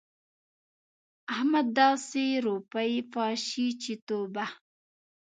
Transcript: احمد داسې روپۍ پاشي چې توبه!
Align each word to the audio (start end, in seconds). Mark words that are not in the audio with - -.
احمد 1.33 1.67
داسې 1.79 2.23
روپۍ 2.47 2.93
پاشي 3.13 3.67
چې 3.81 3.93
توبه! 4.07 4.45